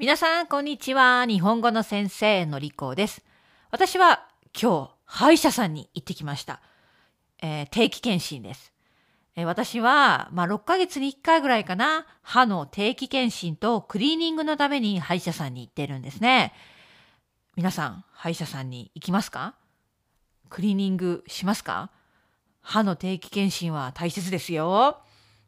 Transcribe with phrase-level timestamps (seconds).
[0.00, 1.26] 皆さん、こんにちは。
[1.26, 3.24] 日本語の先生のりこです。
[3.72, 6.60] 私は今日、歯医者さんに行ってきました。
[7.42, 8.72] えー、定期検診です。
[9.34, 16.52] えー、私は、まあ、6ヶ月に1回ぐらいかな、歯の定期検診とクリーニングのために歯医者さんに行ってるんですね。
[17.56, 19.56] 皆さん、歯医者さんに行きますか？
[20.48, 21.90] クリーニングしますか？
[22.60, 25.02] 歯の定期検診は大切ですよ。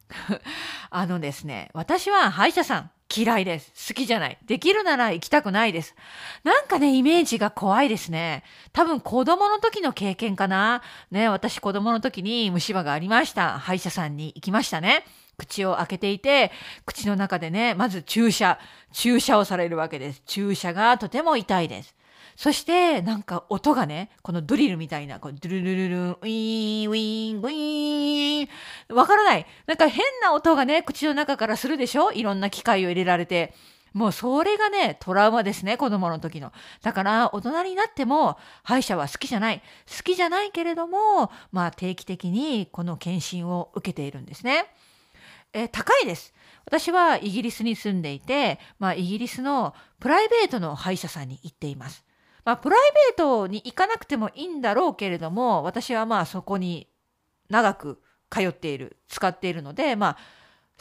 [0.91, 3.89] あのですね、私は歯医者さん嫌いです。
[3.89, 4.37] 好きじゃない。
[4.45, 5.95] できるなら行きたくないです。
[6.43, 8.43] なんかね、イメージが怖いですね。
[8.71, 10.81] 多分子供の時の経験かな。
[11.11, 13.59] ね、私子供の時に虫歯がありました。
[13.59, 15.03] 歯医者さんに行きましたね。
[15.37, 16.51] 口を開けていて、
[16.85, 18.59] 口の中でね、まず注射、
[18.91, 20.21] 注射をされるわけです。
[20.25, 21.95] 注射がとても痛いです。
[22.35, 28.95] そして、なんか音がね、このドリルみたいな、こうドゥルルルルン、ウィーン、ウィーン、ウィーン。
[28.95, 29.45] わからない。
[29.67, 32.11] なんか変な音がね、口の中からするでしょ？
[32.11, 33.53] いろんな機械を入れられて。
[33.93, 36.53] もうそれがね、トラウマですね、子供の時の。
[36.81, 39.61] だから、大人になっても、歯医者は好きじゃない。
[39.97, 44.65] 好きじゃないけれども、まあ定期的にこの検診を受けているんですね。
[45.51, 46.33] え高いです。
[46.65, 52.05] 私はイギリスに住んでいて、まあイギリスのプライベートの歯医者さんに行っています。
[52.43, 56.87] まあ、プライベートに行かなくてもいいんだろうけれども、私はまあそこに
[57.49, 60.17] 長く通っている、使っているので、まあ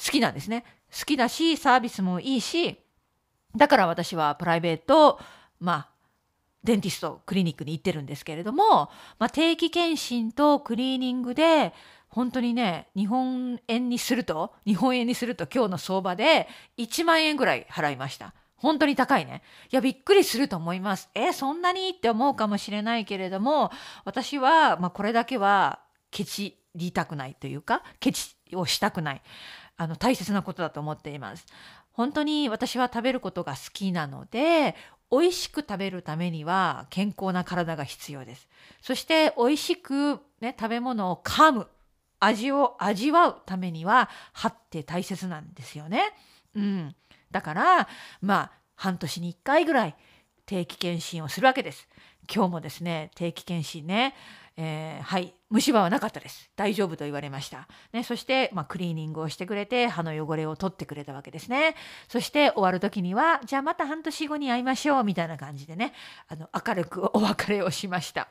[0.02, 0.64] 好きなんですね。
[0.90, 2.78] 好きだし、サービスもいいし、
[3.54, 5.20] だから私はプライベート、
[5.58, 5.90] まあ、
[6.64, 11.72] デンティスト、クリニックに行ってるんですけれども、まあ、定期検診とクリーニングで、
[12.08, 18.34] 本当にね、日本円にすると、日本円にすると今日の相場で1万円ぐらい払いました。
[18.60, 19.42] 本当に高いね。
[19.70, 21.08] いや、びっくりすると思います。
[21.14, 23.70] え、そんなにって思うかもしれないけれども、
[24.04, 25.80] 私は、まあ、これだけは、
[26.10, 29.22] ケチりたくないというか、ケチをしたくない。
[29.76, 31.46] あの、大切なことだと思っています。
[31.92, 34.76] 本当に私は食べることが好きなので、
[35.10, 38.48] 美味しく食べるためには健康な体が必要です。
[38.80, 41.66] そして美味しくね、食べ物を噛む、
[42.20, 46.12] 味を味わうためには歯って大切なんですよね。
[46.54, 46.94] うん。
[47.30, 47.88] だから、
[48.20, 49.94] まあ、半年に1回ぐらい
[50.46, 51.86] 定期検診をするわけです。
[52.34, 54.14] 今日もですね、定期検診ね、
[54.56, 56.50] えー、はい、虫歯はなかったです。
[56.56, 57.68] 大丈夫と言われました。
[57.92, 61.76] ね、そして、まあ、クリーニングをしてくれて、歯の汚れを取ってくれたわけですね。
[62.08, 65.92] そして終わる時には、じゃあまた半年後に会いましょう、みたいな感じでね、
[66.28, 68.28] あの、明るくお別れをしました。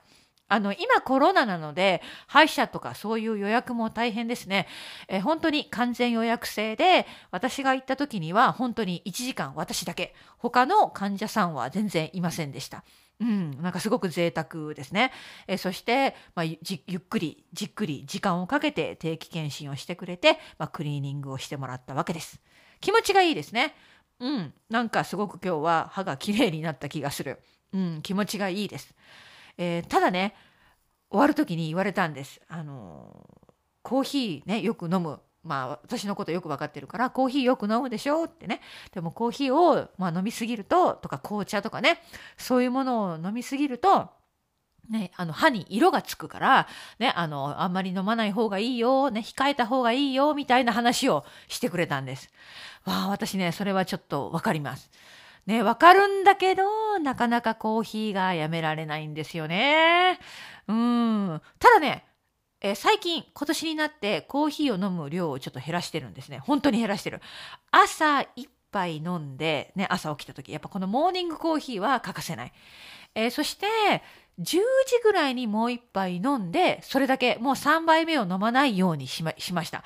[0.49, 4.67] あの、今コロナなので、歯医者とかそういう予約も大変ですね。
[5.07, 10.13] え本当に完全予約制で、私が行った時には本当に1時間私だけ。
[10.37, 12.83] 他の患者さんは全然いませんでした。
[13.21, 15.11] うん、なんかすごく贅沢ですね。
[15.47, 16.57] えそして、まあ、ゆ
[16.95, 22.41] っくり、じっくり時間をかけて定期検診をしてくれて、まあ、クリーニングをしてもらったわけです。
[22.81, 23.75] 気持ちがいいですね。
[24.19, 27.39] うん、なんかすごく今日は歯がきれいになった気がする。
[27.73, 28.95] うん、気持ちがいいです。
[29.59, 30.33] えー、ただね、
[31.11, 32.41] 終わる時に言われたんです。
[32.47, 33.27] あの
[33.81, 35.19] コーヒーね、よく飲む。
[35.43, 38.61] まあ私のことよく分かってるからコーヒーよく飲むでしょってね。
[38.93, 42.01] でもコーヒーを、まあ、飲みすぎるととか紅茶とかね
[42.37, 44.09] そういうものを飲みすぎると
[44.89, 52.31] ね、あの歯に色がつくから、ね、あの、あんまり飲まない方がいいよ、ね、控えた方がいいよ、みたいな話をしてくれたんです。
[52.85, 54.89] わあ、私ね、それはちょっとわかります。
[55.45, 60.19] ね、わかるんだけど、なかなかコーヒーがやめられないんですよね。
[60.67, 61.41] うん。
[61.59, 62.05] ただね、
[62.61, 66.39] え、最近、今年になってコーヒーを飲む量をちょっと減らしてるんですね。
[66.39, 67.21] 本当に減らしてる。
[67.71, 72.53] 朝一杯飲んで、ね、朝起きた時、やっぱこのモーニングコーヒーは欠かせない。
[73.15, 73.67] えー、そして、
[74.39, 74.61] 10時
[75.03, 79.83] ぐらいにもう一杯飲んで、それだけ、もう3杯目を飲まないようにしましました。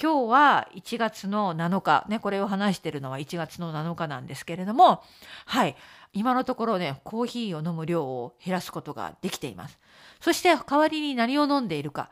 [0.00, 5.02] 今日は1月の7日、ね、これを話してるのは1月の7日なんですけれども、
[5.46, 5.76] はい、
[6.12, 9.78] 今のところね、コーヒーを飲む量を減らすことができています。
[10.20, 12.10] そして代わりに何を飲んでいるか、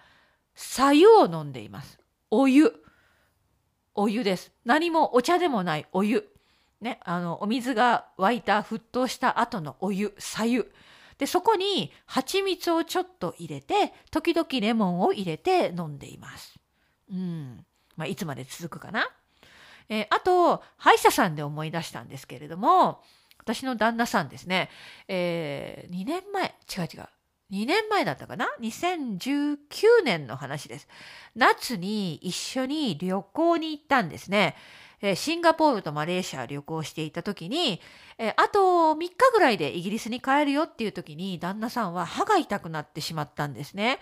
[0.55, 1.99] 白湯を飲んでいます。
[2.31, 2.73] お湯。
[3.95, 4.53] お湯です。
[4.65, 6.27] 何もお茶でもないお湯。
[6.81, 10.73] ね、あの、お水が沸いた沸騰した後のお湯、白湯。
[11.19, 16.59] で、そこに蜂蜜をちょっと入れて、時々レモンを入れて飲んでいます。
[17.11, 17.65] うん。
[17.97, 19.09] まあ、いつまで続くかな？
[19.89, 23.03] えー、あと、歯医者さんで思い出したんですけれども、
[23.39, 24.71] 私の旦那さんですね、
[25.09, 27.09] えー、2年前、違う違う。
[27.53, 29.59] 2年前だったかな ?2019
[30.05, 30.89] 年の話です。
[31.37, 34.57] 夏に一緒に旅行に行ったんですね。
[35.15, 37.81] シンガポールとマレーシア旅行していた時に、
[38.37, 43.99] あと3日ぐらいでイギリスに帰るよっていう時に旦那さんは歯が痛くなってしまったんですね。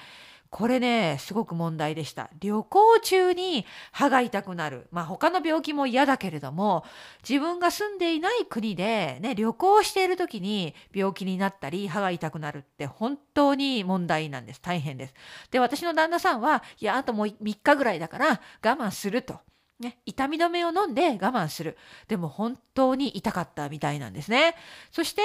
[0.50, 2.28] これね、すごく問題でした。
[2.40, 4.88] 旅行中に歯が痛くなる。
[4.90, 6.84] まあ他の病気も嫌だけれども、
[7.26, 14.60] 自分が住んでいない国でね、旅行している時に病気になったり歯が痛くなるって本当に問題なんです。
[14.60, 15.14] 大変です。
[15.52, 19.38] で、私の旦那さんは、いや、あともう3日ぐらいだから我慢すると。
[19.80, 21.76] ね、痛み止めを飲んで我慢する。
[22.06, 24.54] でも本当に痛かったみたいなんですね。
[24.92, 25.22] そして、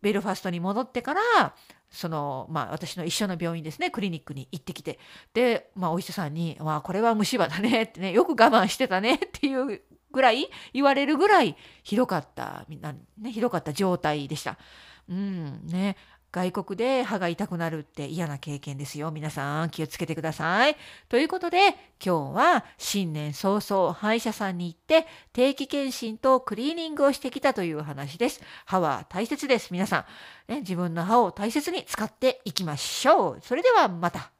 [0.00, 1.20] ベルファストに戻ってから、
[1.90, 4.98] その、まあ、私の一緒の病院ですね、クリニックに行ってきて、
[5.34, 9.82] で、まあ、お医者さんに、まあ、これは虫歯だねってね、よく我慢してたねっていう
[10.12, 14.58] ぐらい言われるぐらいひどかった、みんな、ね、ひどかった状態でした。
[15.08, 15.96] うん、ね。
[16.32, 19.10] 外国で歯が痛くなるって嫌な経験ですよ。
[19.10, 20.76] 皆さん気をつけてください。
[21.10, 21.58] ということで
[22.04, 28.40] 今日は新年早々歯医者さんに行って定期検診とクリーニングをしてきたという話です。
[28.64, 29.68] 歯は大切です。
[29.72, 30.06] 皆さ
[30.48, 33.40] ん、ね、自分の歯を大切に使っていきましょう。
[33.42, 34.32] それではまた。